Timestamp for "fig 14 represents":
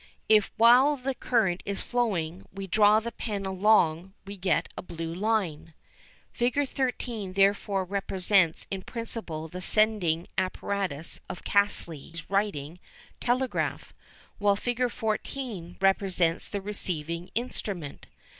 14.55-16.47